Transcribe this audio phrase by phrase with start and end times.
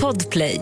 [0.00, 0.60] Podplay.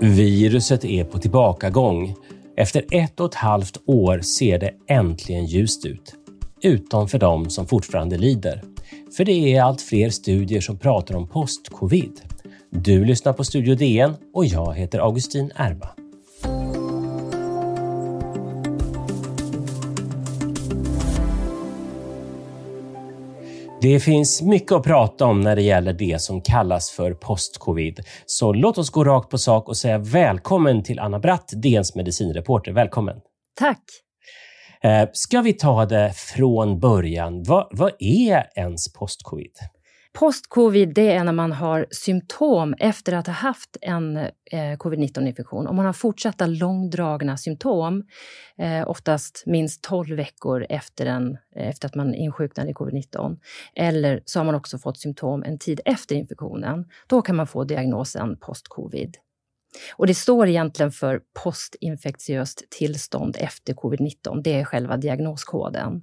[0.00, 2.14] Viruset är på tillbakagång.
[2.56, 6.14] Efter ett och ett halvt år ser det äntligen ljust ut.
[6.62, 8.73] Utom för de som fortfarande lider.
[9.16, 12.20] För det är allt fler studier som pratar om post-covid.
[12.70, 15.88] Du lyssnar på Studio DN och jag heter Augustin Erba.
[23.84, 28.00] Det finns mycket att prata om när det gäller det som kallas för post-covid.
[28.26, 32.72] Så låt oss gå rakt på sak och säga välkommen till Anna Bratt, DNs medicinreporter.
[32.72, 33.16] Välkommen!
[33.58, 34.03] Tack!
[34.84, 37.42] Eh, ska vi ta det från början?
[37.42, 39.52] Vad, vad är ens postcovid?
[40.12, 45.66] Postcovid det är när man har symptom efter att ha haft en eh, covid-19-infektion.
[45.66, 48.04] Om man har fortsatta långdragna symptom,
[48.58, 53.36] eh, oftast minst 12 veckor efter, en, eh, efter att man insjuknade i covid-19.
[53.74, 56.84] Eller så har man också fått symptom en tid efter infektionen.
[57.06, 59.16] Då kan man få diagnosen postcovid.
[59.96, 64.42] Och det står egentligen för postinfektiöst tillstånd efter covid-19.
[64.42, 66.02] Det är själva diagnoskoden.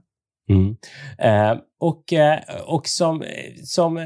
[0.50, 0.78] Mm.
[1.18, 3.24] Eh, och eh, och som,
[3.64, 4.06] som eh,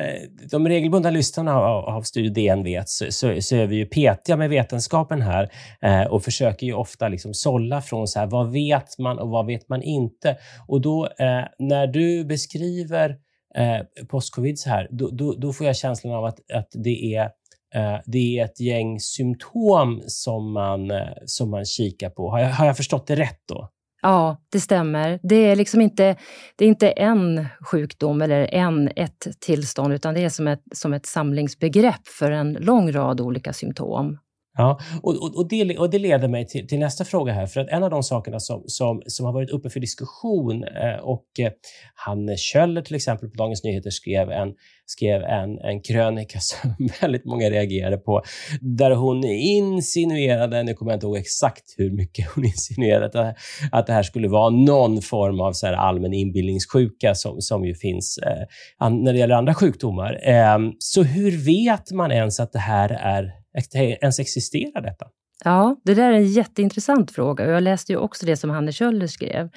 [0.52, 4.38] de regelbundna lyssnarna av, av Studio DN vet så, så, så, är vi ju petiga
[4.38, 5.50] med vetenskapen här
[5.82, 9.46] eh, och försöker ju ofta liksom sålla från så här, vad vet man och vad
[9.46, 10.38] vet man inte?
[10.68, 13.10] Och då eh, när du beskriver
[13.56, 17.30] eh, postcovid så här, då, då, då, får jag känslan av att, att det är
[17.76, 22.30] Eh, det är ett gäng symptom som man, eh, som man kikar på.
[22.30, 23.70] Har jag, har jag förstått det rätt då?
[24.02, 25.20] Ja, det stämmer.
[25.24, 26.16] Det är liksom inte,
[26.56, 30.94] det är inte en sjukdom eller en, ett tillstånd, utan det är som ett, som
[30.94, 34.18] ett samlingsbegrepp för en lång rad olika symptom.
[34.58, 37.46] Ja, och, och, och, det, och det leder mig till, till, nästa fråga här.
[37.46, 41.00] För att en av de sakerna som, som, som har varit uppe för diskussion eh,
[41.02, 41.52] och eh,
[41.96, 44.54] Hanne Kjöller till exempel på Dagens Nyheter skrev en,
[44.86, 48.24] skrev en, en krönika som väldigt många reagerade på,
[48.62, 53.36] där hon insinuerade, nu kommer jag inte ihåg exakt hur mycket hon insinuerade, att,
[53.72, 57.76] att det här skulle vara någon form av så här allmän inbildningssjuka som, som ju
[57.76, 60.30] finns eh, när det gäller andra sjukdomar.
[60.30, 63.45] Eh, så hur vet man ens att det här är
[63.76, 65.06] ens existerar detta?
[65.44, 67.46] Ja, det där är en jätteintressant fråga.
[67.46, 69.50] Jag läste ju också det som Hanne Kjöller skrev.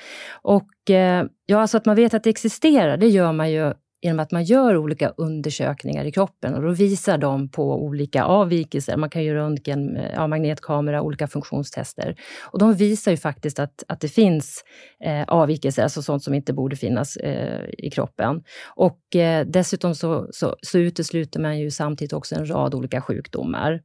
[0.43, 3.73] Och eh, ja, alltså att man vet att det existerar, det gör man ju
[4.03, 8.97] genom att man gör olika undersökningar i kroppen och då visar de på olika avvikelser.
[8.97, 12.17] Man kan göra röntgen, eh, ja, magnetkamera, olika funktionstester.
[12.41, 14.65] Och de visar ju faktiskt att, att det finns
[15.05, 18.43] eh, avvikelser, alltså sånt som inte borde finnas eh, i kroppen.
[18.77, 23.81] Och eh, dessutom så, så, så utesluter man ju samtidigt också en rad olika sjukdomar.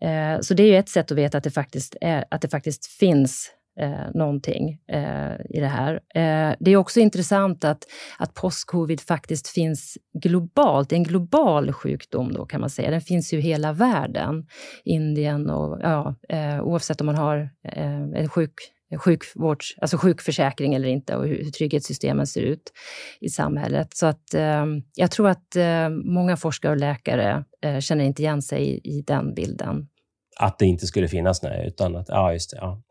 [0.00, 2.48] Eh, så det är ju ett sätt att veta att det faktiskt, är, att det
[2.48, 3.50] faktiskt finns
[3.80, 5.94] eh, någonting eh, i det här.
[5.94, 7.84] Eh, det är också intressant att,
[8.18, 10.88] att postcovid faktiskt finns globalt.
[10.88, 12.90] Det är en global sjukdom då kan man säga.
[12.90, 14.46] Den finns ju i hela världen.
[14.84, 20.88] Indien och ja, eh, oavsett om man har eh, en sjuk sjukvårds, alltså sjukförsäkring eller
[20.88, 22.72] inte och hur, trygghetssystemen ser ut
[23.20, 23.96] i samhället.
[23.96, 28.42] Så att eh, jag tror att eh, många forskare och läkare eh, känner inte igen
[28.42, 29.88] sig i, i den bilden
[30.36, 32.56] att det inte skulle finnas, nej, utan att, ja just det.
[32.60, 32.82] Ja,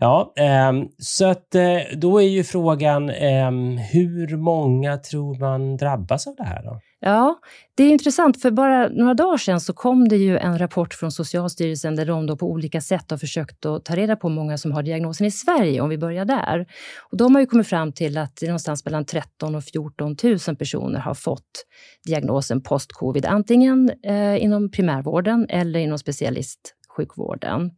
[0.00, 3.50] ja eh, så att eh, då är ju frågan, eh,
[3.92, 6.80] hur många tror man drabbas av det här då?
[7.06, 7.38] Ja,
[7.74, 11.12] det är intressant, för bara några dagar sedan så kom det ju en rapport från
[11.12, 14.58] Socialstyrelsen där de då på olika sätt har försökt att ta reda på hur många
[14.58, 16.66] som har diagnosen i Sverige, om vi börjar där.
[17.10, 20.16] Och de har ju kommit fram till att det är någonstans mellan 13 och 14
[20.22, 21.66] 000 personer har fått
[22.06, 27.70] diagnosen post-covid, antingen eh, inom primärvården eller inom specialist sjukvården.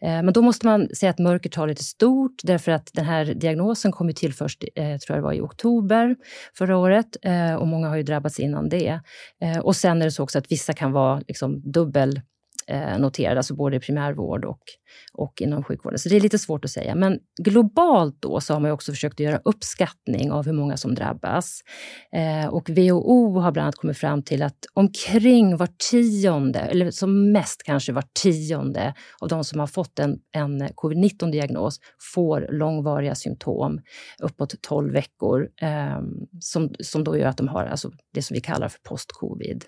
[0.00, 3.92] Eh, men då måste man säga att mörkertalet är stort därför att den här diagnosen
[3.92, 6.16] kom till först, eh, tror jag det var i oktober
[6.58, 9.00] förra året eh, och många har ju drabbats innan det.
[9.62, 12.20] Och sen är det så också att vissa kan vara liksom dubbel
[12.98, 14.60] noterade, alltså både i primärvård och
[15.12, 15.98] och inom sjukvården.
[15.98, 16.94] Så det är lite svårt att säga.
[16.94, 21.60] Men globalt då så har man också försökt göra uppskattning av hur många som drabbas.
[22.12, 27.32] Eh, och WHO har bland annat kommit fram till att omkring var tionde, eller som
[27.32, 31.80] mest kanske var tionde av de som har fått en, en covid-19-diagnos
[32.12, 33.80] får långvariga symptom
[34.22, 36.00] uppåt 12 veckor eh,
[36.40, 39.64] som, som då gör att de har alltså det som vi kallar för post-covid.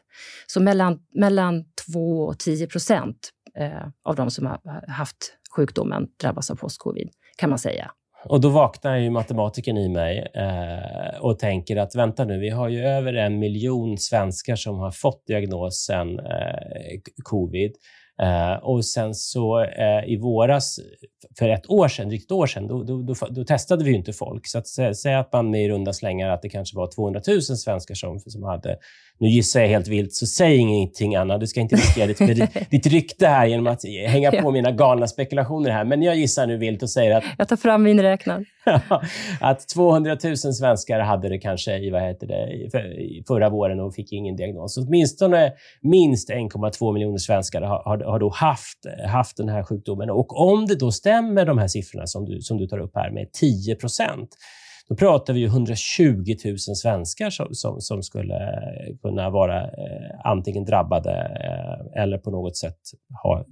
[0.47, 5.17] Så mellan, mellan 2 och 10 procent eh, av de som har haft
[5.57, 7.91] sjukdomen drabbas av postcovid, kan man säga.
[8.25, 12.69] Och då vaknar ju matematikern i mig eh, och tänker att vänta nu, vi har
[12.69, 17.73] ju över en miljon svenskar som har fått diagnosen eh, covid.
[18.23, 20.81] Eh, och sen så eh, i våras,
[21.39, 23.97] för ett år sedan, drygt ett år sedan, då, då, då, då testade vi ju
[23.97, 24.47] inte folk.
[24.47, 24.67] Så att
[24.97, 28.19] säga att man med i runda slängar att det kanske var 200 000 svenskar som,
[28.19, 28.77] som hade
[29.21, 31.39] nu gissar jag helt vilt, så säg ingenting Anna.
[31.39, 35.71] Du ska inte riskera ditt, ditt rykte här genom att hänga på mina galna spekulationer
[35.71, 35.85] här.
[35.85, 37.25] Men jag gissar nu vilt och säger att...
[37.39, 38.45] Jag tar fram min räknare.
[39.41, 42.71] att 200 000 svenskar hade det kanske i, vad heter det,
[43.27, 44.75] förra våren och fick ingen diagnos.
[44.75, 45.53] Så åtminstone
[45.83, 50.11] minst 1,2 miljoner svenskar har, har, har, då haft, haft den här sjukdomen.
[50.11, 53.11] Och om det då stämmer, de här siffrorna som du, som du tar upp här,
[53.11, 54.37] med 10 procent,
[54.91, 58.39] då pratar vi ju 120 000 svenskar som, som, som skulle
[59.03, 62.79] kunna vara eh, antingen drabbade eh, eller på något sätt
[63.23, 63.45] ha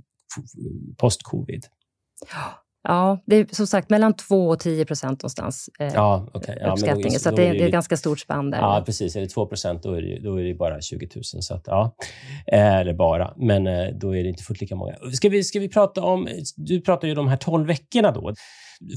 [0.96, 1.64] post-covid.
[2.82, 5.70] Ja, det är som sagt mellan 2 och 10 procent någonstans.
[5.80, 6.56] Eh, ja, okay.
[6.60, 7.12] ja, uppskattningen.
[7.12, 8.58] Då, så det, är det är ett ganska stort spann där.
[8.58, 9.16] Ja, precis.
[9.16, 11.24] Är det 2 procent då, är det, då är det bara 20 000.
[11.24, 11.96] Så att, ja.
[12.46, 14.94] Eller bara, men eh, då är det inte fullt lika många.
[15.12, 16.28] Ska vi, ska vi prata om...
[16.56, 18.34] Du pratar ju om de här 12 veckorna då.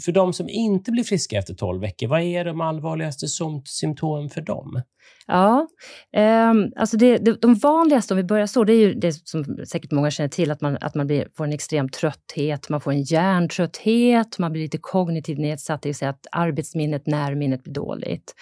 [0.06, 3.28] För de som inte blir friska efter 12 veckor, vad är de allvarligaste
[3.66, 4.82] symptomen för dem?
[5.28, 5.68] Ja,
[6.14, 9.66] eh, alltså det, det, de vanligaste, om vi börjar så, det är ju det som
[9.68, 12.92] säkert många känner till, att man, att man blir, får en extrem trötthet, man får
[12.92, 18.36] en hjärntrötthet, man blir lite kognitivt nedsatt, det vill säga att arbetsminnet, närminnet blir dåligt.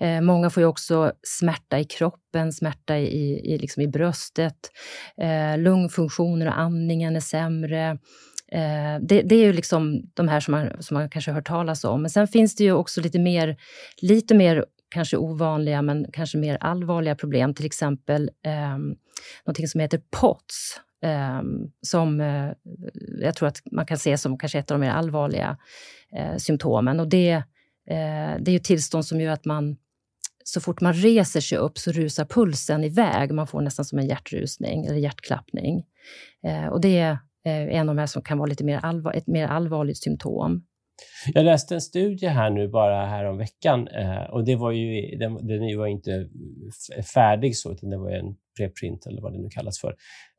[0.00, 4.70] Eh, många får ju också smärta i kroppen, smärta i, i, liksom i bröstet,
[5.20, 7.98] eh, lungfunktioner och andningen är sämre.
[8.52, 11.46] Eh, det, det, är ju liksom de här som man, som man kanske har hört
[11.46, 12.02] talas om.
[12.02, 13.56] Men sen finns det ju också lite mer,
[14.02, 17.54] lite mer kanske ovanliga men kanske mer allvarliga problem.
[17.54, 18.78] Till exempel eh,
[19.44, 20.80] någonting som heter POTS.
[21.02, 21.42] Eh,
[21.82, 22.50] som eh,
[23.20, 25.56] jag tror att man kan se som kanske ett av de mer allvarliga
[26.16, 27.00] eh, symptomen.
[27.00, 27.32] Och det,
[27.90, 29.76] eh, det är ju tillstånd som gör att man
[30.44, 33.32] så fort man reser sig upp så rusar pulsen iväg.
[33.32, 35.84] Man får nästan som en hjärtrusning eller hjärtklappning.
[36.44, 39.26] Eh, och det Eh, en av de här som kan vara lite mer allvar, ett
[39.26, 40.64] mer allvarligt symptom.
[41.34, 45.78] Jag läste en studie här nu bara häromveckan eh, och det var ju, den, den
[45.78, 46.28] var inte
[47.14, 49.94] färdig så, utan det var en preprint eller vad det nu kallas för,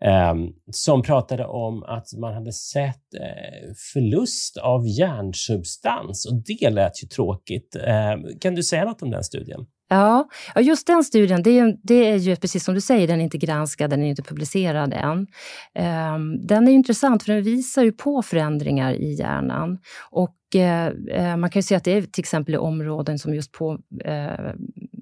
[0.06, 7.04] ehm, som pratade om att man hade sett eh, förlust av hjärnsubstans och det lät
[7.04, 7.76] ju tråkigt.
[7.86, 9.66] Ehm, kan du säga något om den studien?
[9.94, 10.28] Ja,
[10.62, 13.38] just den studien, det är, det är ju precis som du säger, den är inte
[13.38, 15.28] granskad, den är inte publicerad än.
[15.76, 19.78] Ehm, den är intressant för den visar ju på förändringar i hjärnan.
[20.10, 23.36] Och eh, eh, man kan ju se att det är till exempel i områden som
[23.36, 24.52] just på, eh,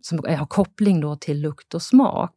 [0.02, 2.36] som har koppling då till lukt och smak.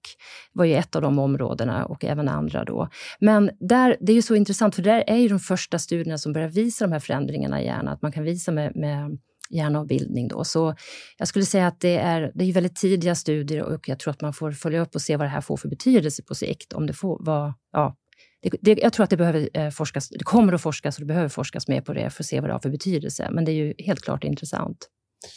[0.53, 2.89] Det var ju ett av de områdena och även andra då.
[3.21, 6.33] Men där, det är ju så intressant för där är ju de första studierna som
[6.33, 7.89] börjar visa de här förändringarna i hjärnan.
[7.89, 9.19] Att man kan visa med, med
[9.51, 10.29] hjärnavbildning.
[10.29, 10.45] Då.
[10.45, 10.75] Så
[11.19, 14.21] jag skulle säga att det är, det är väldigt tidiga studier och jag tror att
[14.21, 16.73] man får följa upp och se vad det här får för betydelse på sikt.
[16.73, 17.97] Om det får vad, ja,
[18.43, 21.07] det, det, jag tror att det behöver eh, forskas, det kommer att forskas och det
[21.07, 23.29] behöver forskas mer på det för att se vad det har för betydelse.
[23.33, 24.89] Men det är ju helt klart intressant.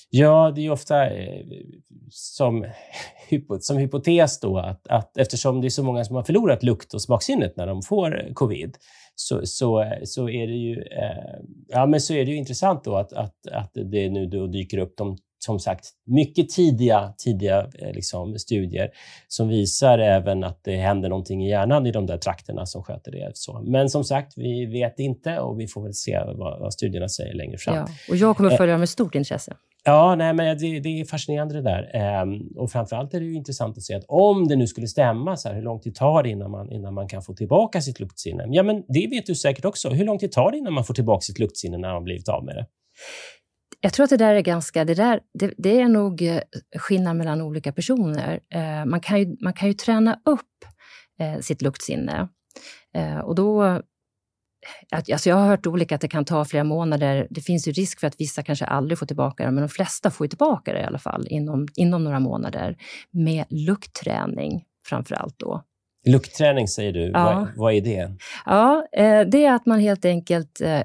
[0.09, 1.45] Ja, det är ofta eh,
[2.09, 2.65] som,
[3.59, 7.01] som hypotes då att, att eftersom det är så många som har förlorat lukt och
[7.01, 8.77] smaksinnet när de får covid,
[9.19, 12.95] så, så, så, är, det ju, eh, ja, men så är det ju intressant då
[12.95, 17.93] att, att, att det nu då dyker upp de som sagt mycket tidiga, tidiga eh,
[17.93, 18.89] liksom, studier
[19.27, 23.11] som visar även att det händer någonting i hjärnan i de där trakterna som sköter
[23.11, 23.31] det.
[23.33, 23.61] Så.
[23.61, 27.33] Men som sagt, vi vet inte och vi får väl se vad, vad studierna säger
[27.33, 27.75] längre fram.
[27.75, 29.53] Ja, och jag kommer att följa med stort intresse.
[29.89, 31.91] Ja, nej, men det, det är fascinerande det där.
[31.93, 35.37] Ehm, och framförallt är det ju intressant att se att om det nu skulle stämma,
[35.37, 37.99] så här, hur lång tid tar det innan man, innan man kan få tillbaka sitt
[37.99, 38.45] luktsinne?
[38.49, 39.89] Ja, men det vet du säkert också.
[39.89, 42.45] Hur lång tid tar det innan man får tillbaka sitt luktsinne när man blivit av
[42.45, 42.65] med det?
[43.81, 46.39] Jag tror att det där är ganska, det, där, det, det är nog eh,
[46.77, 48.39] skillnad mellan olika personer.
[48.49, 50.65] Ehm, man, kan ju, man kan ju träna upp
[51.19, 52.27] eh, sitt luktsinne.
[52.95, 53.81] Eh, och då
[54.91, 57.27] Alltså jag har hört olika att det kan ta flera månader.
[57.29, 60.11] Det finns ju risk för att vissa kanske aldrig får tillbaka det, men de flesta
[60.11, 62.77] får tillbaka det i alla fall inom, inom några månader
[63.11, 65.63] med luktträning framför allt då.
[66.07, 67.11] Luktträning säger du.
[67.13, 67.23] Ja.
[67.23, 68.15] Vad, vad är det?
[68.45, 70.81] Ja, eh, det är att man helt enkelt eh,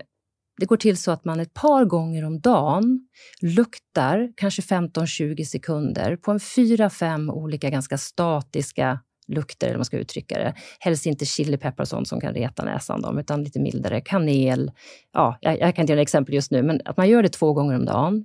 [0.63, 3.09] det går till så att man ett par gånger om dagen
[3.41, 9.99] luktar kanske 15-20 sekunder på en fyra, fem olika ganska statiska lukter, eller man ska
[9.99, 10.55] uttrycka det.
[10.79, 14.01] Helst inte chilipeppar och sånt som kan reta näsan, dem, utan lite mildare.
[14.01, 14.71] Kanel.
[15.13, 17.53] Ja, jag, jag kan inte göra exempel just nu, men att man gör det två
[17.53, 18.25] gånger om dagen.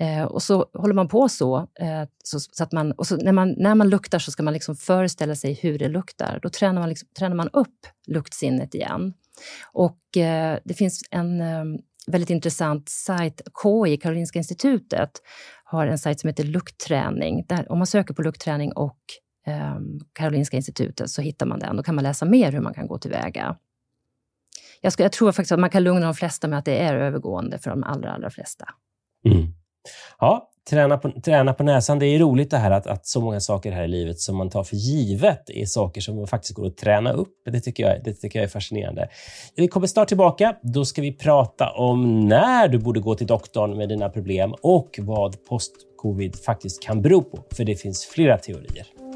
[0.00, 1.56] Eh, och så håller man på så.
[1.56, 4.54] Eh, så, så, att man, och så när, man, när man luktar så ska man
[4.54, 6.38] liksom föreställa sig hur det luktar.
[6.42, 9.14] Då tränar man, liksom, tränar man upp luktsinnet igen.
[9.72, 11.64] Och eh, det finns en, eh,
[12.06, 13.40] väldigt intressant sajt.
[13.62, 15.10] KI, Karolinska institutet,
[15.64, 17.44] har en sajt som heter Luktträning.
[17.48, 18.98] Där, om man söker på luktträning och
[19.48, 21.76] Ehm, Karolinska institutet så hittar man den.
[21.76, 23.56] Då kan man läsa mer hur man kan gå tillväga.
[24.80, 26.94] Jag, ska, jag tror faktiskt att man kan lugna de flesta med att det är
[26.94, 28.68] övergående för de allra, allra flesta.
[29.24, 29.46] Mm.
[30.18, 31.98] Ja, träna på, träna på näsan.
[31.98, 34.50] Det är roligt det här att, att så många saker här i livet som man
[34.50, 37.34] tar för givet är saker som faktiskt går att träna upp.
[37.44, 39.08] Det tycker jag, det tycker jag är fascinerande.
[39.56, 40.56] Vi kommer snart tillbaka.
[40.62, 44.98] Då ska vi prata om när du borde gå till doktorn med dina problem och
[45.02, 47.44] vad post-covid faktiskt kan bero på.
[47.56, 49.07] För det finns flera teorier.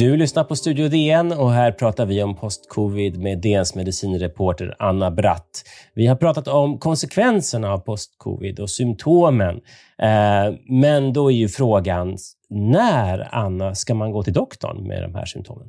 [0.00, 5.10] Du lyssnar på Studio DN och här pratar vi om postcovid med DNs medicinreporter Anna
[5.10, 5.64] Bratt.
[5.94, 9.56] Vi har pratat om konsekvenserna av postcovid och symptomen.
[9.98, 12.16] Eh, men då är ju frågan,
[12.50, 15.68] när, Anna, ska man gå till doktorn med de här symptomen?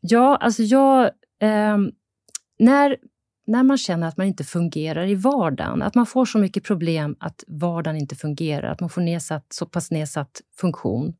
[0.00, 1.04] Ja, alltså jag...
[1.42, 1.78] Eh,
[2.58, 2.96] när,
[3.46, 7.16] när man känner att man inte fungerar i vardagen, att man får så mycket problem
[7.20, 11.14] att vardagen inte fungerar, att man får nedsatt, så pass nedsatt funktion,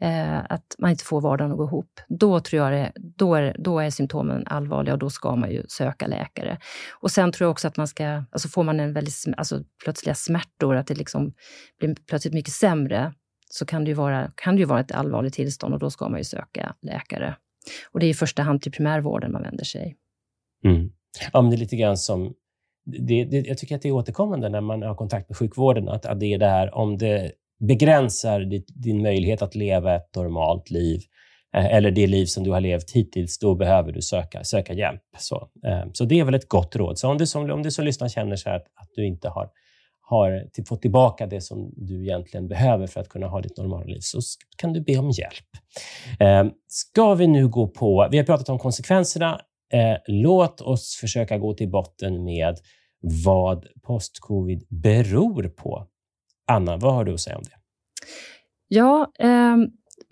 [0.00, 3.56] eh, att man inte får vardagen att gå ihop, då tror jag det, då, är,
[3.58, 6.58] då är symptomen allvarliga och då ska man ju söka läkare.
[7.00, 10.14] Och sen tror jag också att man ska, alltså får man en väldigt, alltså plötsliga
[10.14, 11.32] smärtor, att det liksom
[11.78, 13.14] blir plötsligt mycket sämre,
[13.50, 16.08] så kan det ju vara, kan det ju vara ett allvarligt tillstånd och då ska
[16.08, 17.36] man ju söka läkare.
[17.92, 19.96] Och det är i första hand till primärvården man vänder sig.
[20.64, 20.90] Mm.
[21.32, 22.34] Ja, men det är lite grann som
[22.84, 26.06] det, det, jag tycker att det är återkommande när man har kontakt med sjukvården, att,
[26.06, 30.70] att det är det här om det begränsar ditt, din möjlighet att leva ett normalt
[30.70, 31.00] liv
[31.56, 35.02] eh, eller det liv som du har levt hittills, då behöver du söka, söka hjälp.
[35.18, 36.98] Så, eh, så det är väl ett gott råd.
[36.98, 39.48] Så om du som, om du som lyssnar känner så att, att du inte har,
[40.00, 44.00] har fått tillbaka det som du egentligen behöver för att kunna ha ditt normala liv,
[44.00, 44.18] så
[44.56, 45.50] kan du be om hjälp.
[46.20, 48.08] Eh, ska vi nu gå på...
[48.10, 49.40] Vi har pratat om konsekvenserna.
[50.06, 52.56] Låt oss försöka gå till botten med
[53.24, 55.86] vad post-covid beror på.
[56.50, 57.56] Anna, vad har du att säga om det?
[58.68, 59.56] Ja, eh,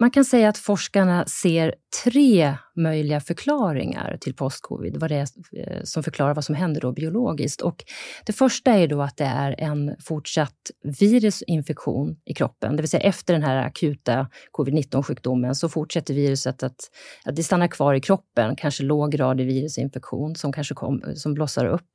[0.01, 5.83] man kan säga att forskarna ser tre möjliga förklaringar till postcovid, vad det är eh,
[5.85, 7.61] som förklarar vad som händer då biologiskt.
[7.61, 7.85] Och
[8.27, 13.03] det första är då att det är en fortsatt virusinfektion i kroppen, det vill säga
[13.03, 16.81] efter den här akuta covid-19-sjukdomen så fortsätter viruset att,
[17.25, 21.91] att det stannar kvar i kroppen, kanske låggradig virusinfektion som kanske kom, som blossar upp.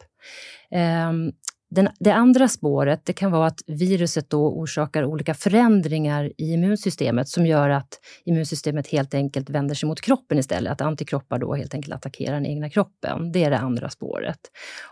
[0.72, 1.32] Ehm,
[1.76, 7.30] den, det andra spåret det kan vara att viruset då orsakar olika förändringar i immunsystemet
[7.30, 10.72] som gör att immunsystemet helt enkelt vänder sig mot kroppen istället.
[10.72, 13.32] Att antikroppar då helt enkelt attackerar den egna kroppen.
[13.32, 14.38] Det är det andra spåret.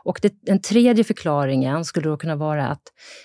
[0.04, 2.84] Och det, den tredje förklaringen skulle då kunna vara att,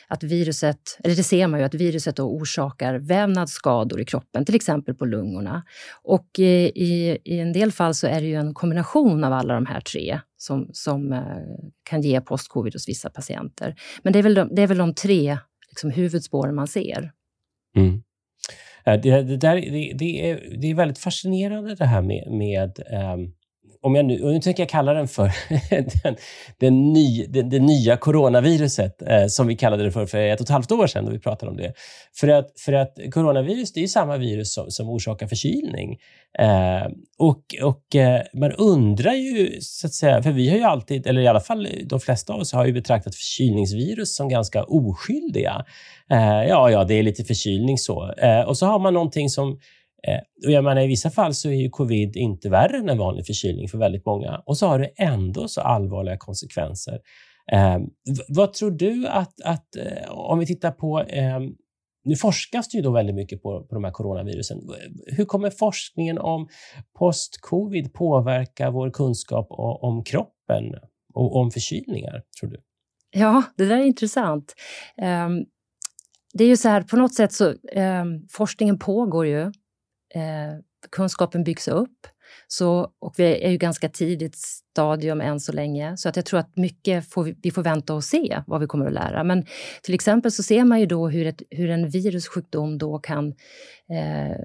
[0.08, 4.54] att viruset, eller det ser man ju, att viruset då orsakar vävnadsskador i kroppen, till
[4.54, 5.62] exempel på lungorna.
[6.02, 9.54] Och i, i, i en del fall så är det ju en kombination av alla
[9.54, 11.20] de här tre som, som eh,
[11.82, 13.74] kan ge postcovid hos vissa patienter.
[14.02, 15.38] Men det är väl de, det är väl de tre
[15.68, 17.12] liksom, huvudspåren man ser.
[17.76, 18.02] Mm.
[18.84, 22.78] Eh, det, det, där, det, det, är, det är väldigt fascinerande det här med, med
[23.14, 23.32] um,
[23.86, 25.32] om jag nu, nu tänker jag kalla den för
[26.02, 26.16] den,
[26.58, 30.46] den ny, det, det, nya coronaviruset, eh, som vi kallade det för för ett och
[30.46, 31.72] ett halvt år sedan, då vi pratade om det.
[32.20, 35.98] För att, för att coronavirus det är samma virus som, som orsakar förkylning.
[36.38, 36.86] Eh,
[37.18, 41.20] och och eh, man undrar ju, så att säga, för vi har ju alltid, eller
[41.20, 45.64] i alla fall de flesta av oss, har ju betraktat förkylningsvirus som ganska oskyldiga.
[46.10, 48.12] Eh, ja, ja, det är lite förkylning så.
[48.12, 49.58] Eh, och så har man någonting som
[50.08, 52.98] Eh, och jag menar, I vissa fall så är ju covid inte värre än en
[52.98, 54.42] vanlig förkylning för väldigt många.
[54.46, 57.00] Och så har det ändå så allvarliga konsekvenser.
[57.52, 57.78] Eh,
[58.28, 61.40] vad tror du att, att eh, om vi tittar på eh,
[62.06, 64.58] nu forskas det ju då väldigt mycket på, på de här coronavirusen.
[65.06, 66.48] Hur kommer forskningen om
[66.98, 70.64] post-covid påverka vår kunskap om kroppen
[71.14, 72.56] och om förkylningar, tror du?
[73.10, 74.54] Ja, det där är intressant.
[75.02, 75.44] Um,
[76.32, 79.52] det är ju så här, på något sätt så um, forskningen pågår ju
[80.16, 80.58] eh,
[80.90, 82.06] kunskapen byggs upp.
[82.48, 86.40] Så, och vi är ju ganska tidigt stadium än så länge, så att jag tror
[86.40, 89.24] att mycket får vi, vi, får vänta och se vad vi kommer att lära.
[89.24, 89.46] Men
[89.82, 93.28] till exempel så ser man ju då hur, ett, hur en virussjukdom då kan
[93.90, 94.36] eh,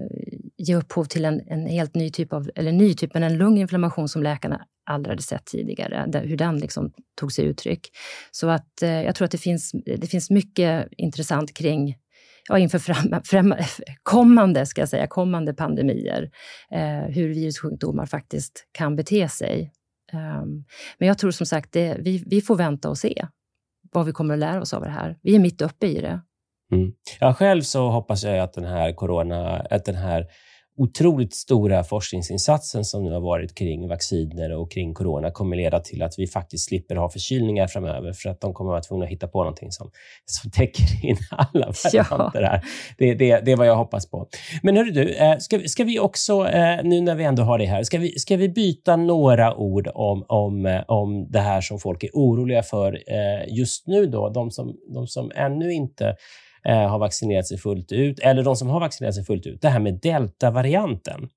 [0.56, 4.08] ge upphov till en, en, helt ny typ av, eller ny typ, men en lunginflammation
[4.08, 7.90] som läkarna aldrig hade sett tidigare, där, hur den liksom tog sig uttryck.
[8.30, 11.96] Så att eh, jag tror att det finns, det finns mycket intressant kring
[12.48, 13.54] ja, inför fram, fram,
[14.02, 16.30] kommande, ska jag säga, kommande pandemier,
[16.70, 19.72] eh, hur virussjukdomar faktiskt kan bete sig.
[20.12, 20.64] Um,
[20.98, 23.26] men jag tror som sagt, det, vi, vi får vänta och se
[23.92, 25.18] vad vi kommer att lära oss av det här.
[25.22, 26.20] Vi är mitt uppe i det.
[26.72, 26.92] Mm.
[27.20, 30.26] Ja, själv så hoppas jag att den här corona, att den här
[30.82, 36.02] otroligt stora forskningsinsatsen som nu har varit kring vacciner och kring corona kommer leda till
[36.02, 39.10] att vi faktiskt slipper ha förkylningar framöver för att de kommer att vara tvungna att
[39.10, 39.90] hitta på någonting som,
[40.24, 42.64] som täcker in alla varianter här.
[42.98, 44.28] Det, det, det är vad jag hoppas på.
[44.62, 47.66] Men hörru du, eh, ska, ska vi också, eh, nu när vi ändå har det
[47.66, 51.78] här, ska vi, ska vi byta några ord om, om, eh, om det här som
[51.78, 52.98] folk är oroliga för
[53.48, 56.16] just nu då, de som, de som ännu inte
[56.68, 59.68] eh, har vaccinerat sig fullt ut, eller de som har vaccinerat sig fullt ut, det
[59.68, 61.28] här med deltavarianten.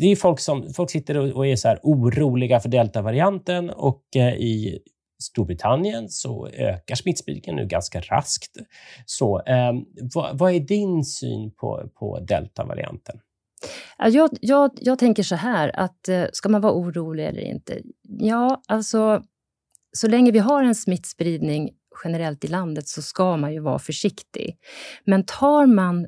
[0.00, 4.78] Det är folk som folk sitter och är så oroliga för deltavarianten och eh, i
[5.22, 8.56] Storbritannien så ökar smittspridningen nu ganska raskt.
[9.06, 9.72] Så, eh,
[10.14, 13.20] vad, vad, är din syn på, på deltavarianten?
[13.98, 17.80] Jag, jag, jag tänker så här, att eh, ska man vara orolig eller inte?
[18.02, 19.22] Ja, alltså
[19.92, 21.70] så länge vi har en smittspridning
[22.04, 24.56] generellt i landet så ska man ju vara försiktig.
[25.04, 26.06] Men tar man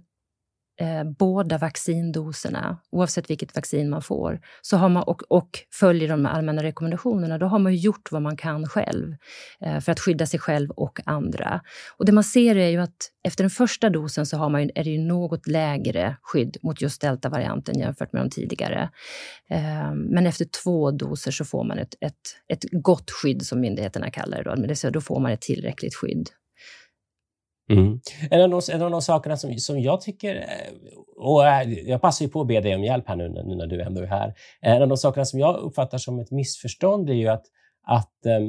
[0.80, 6.26] eh, båda vaccindoserna, oavsett vilket vaccin man får, så har man, och, och följer de
[6.26, 9.16] allmänna rekommendationerna, då har man gjort vad man kan själv
[9.60, 11.60] eh, för att skydda sig själv och andra.
[11.96, 14.70] Och Det man ser är ju att efter den första dosen så har man ju,
[14.74, 18.90] är det ju något lägre skydd mot just deltavarianten jämfört med de tidigare.
[19.50, 22.14] Eh, men efter två doser så får man ett, ett,
[22.48, 24.50] ett gott skydd, som myndigheterna kallar det.
[24.50, 26.30] Då, men det, då får man ett tillräckligt skydd.
[27.68, 28.00] Mm.
[28.30, 32.00] En, av de, en av de sakerna som, som jag tycker, eh, och eh, jag
[32.00, 34.06] passar ju på att be dig om hjälp här nu, nu när du ändå är
[34.06, 34.34] här.
[34.60, 37.44] En av de sakerna som jag uppfattar som ett missförstånd är ju att,
[37.86, 38.40] att eh,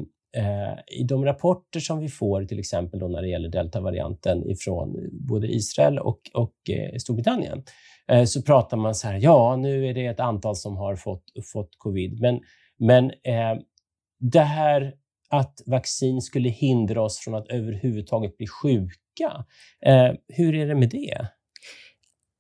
[0.44, 5.10] eh, i de rapporter som vi får, till exempel då när det gäller deltavarianten ifrån
[5.12, 7.64] både Israel och, och eh, Storbritannien,
[8.08, 11.24] eh, så pratar man så här, ja, nu är det ett antal som har fått,
[11.54, 12.22] fått covid.
[12.22, 12.40] Men,
[12.78, 13.62] men eh,
[14.20, 14.94] det här
[15.30, 19.46] att vaccin skulle hindra oss från att överhuvudtaget bli sjuka.
[19.86, 21.28] Eh, hur är det med det?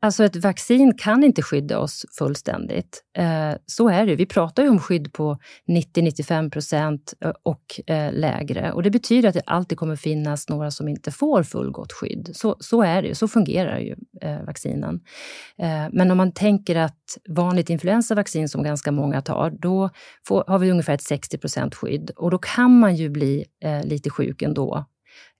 [0.01, 3.03] Alltså ett vaccin kan inte skydda oss fullständigt.
[3.17, 4.15] Eh, så är det.
[4.15, 5.37] Vi pratar ju om skydd på
[5.67, 8.71] 90-95 procent eh, och eh, lägre.
[8.71, 12.29] Och det betyder att det alltid kommer finnas några som inte får fullgott skydd.
[12.33, 13.15] Så, så är det.
[13.15, 13.95] Så fungerar ju
[14.45, 14.99] vaccinen.
[15.91, 19.89] Men om man tänker att vanligt influensavaccin som ganska många tar, då
[20.27, 22.09] får, har vi ungefär ett 60 procent skydd.
[22.15, 23.45] Och då kan man ju bli
[23.83, 24.85] lite sjuk ändå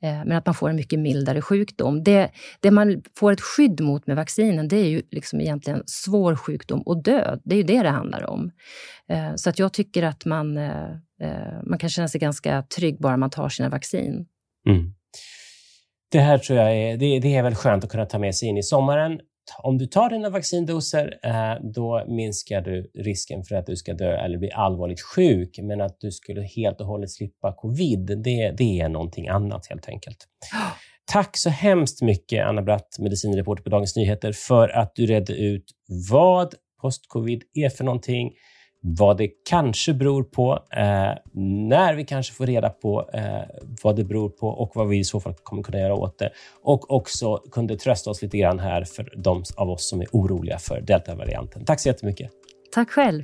[0.02, 2.04] Eh, men att man får en mycket mildare sjukdom.
[2.04, 6.36] Det, det man får ett skydd mot med vaccinen, det är ju liksom egentligen svår
[6.36, 7.42] sjukdom och död.
[7.44, 8.52] Det är ju det det handlar om.
[9.10, 10.90] Eh, så att jag tycker att man, eh,
[11.64, 14.26] man kan känna sig ganska trygg bara man tar sina vaccin.
[14.68, 14.94] Mm.
[16.12, 18.50] Det här tror jag är, det, det är väl skönt att kunna ta med sig
[18.50, 19.20] in i sommaren
[19.58, 24.18] om du tar dina vaccindoser, eh, då minskar du risken för att du ska dö
[24.18, 25.60] eller bli allvarligt sjuk.
[25.62, 29.90] Men att du skulle helt och hållet slippa covid, det, det är någonting annat helt
[29.90, 30.18] enkelt.
[31.12, 35.66] Tack så hemskt mycket, Anna Bratt, medicinreporter på Dagens Nyheter, för att du redde ut
[36.12, 38.32] vad postcovid är för någonting,
[38.82, 43.24] vad det kanske beror på, eh, när vi kanske får reda på eh,
[43.84, 46.32] vad det beror på och vad vi i så fall kommer kunna göra åt det.
[46.64, 50.60] Och också kunde trösta oss lite grann här för de av oss som är oroliga
[50.60, 51.66] för deltavarianten.
[51.66, 52.32] Tack så jättemycket.
[52.72, 53.24] Tack själv.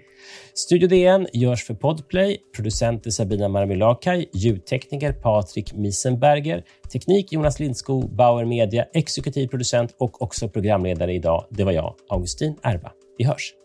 [0.54, 2.38] Studio DN görs för Podplay.
[2.56, 6.63] Producenter Sabina Marmelakai, ljudtekniker Patrik Miesenberger,
[6.94, 11.46] teknik Jonas Lindskog, Bauer Media, exekutiv producent och också programledare idag.
[11.50, 12.91] Det var jag, Augustin Erba.
[13.18, 13.64] Vi hörs.